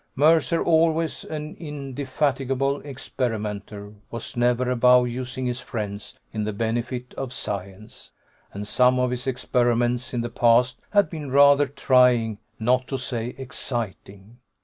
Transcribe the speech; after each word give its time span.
Mercer, 0.15 0.63
always 0.63 1.23
an 1.25 1.55
indefatigable 1.59 2.81
experimenter, 2.81 3.93
was 4.09 4.35
never 4.35 4.71
above 4.71 5.07
using 5.07 5.45
his 5.45 5.59
friends 5.61 6.17
in 6.33 6.43
the 6.43 6.51
benefit 6.51 7.13
of 7.19 7.31
science. 7.31 8.09
And 8.51 8.67
some 8.67 8.97
of 8.97 9.11
his 9.11 9.27
experiments 9.27 10.11
in 10.11 10.21
the 10.21 10.29
past 10.31 10.79
had 10.89 11.07
been 11.07 11.29
rather 11.29 11.67
trying, 11.67 12.39
not 12.59 12.87
to 12.87 12.97
say 12.97 13.35
exciting. 13.37 14.39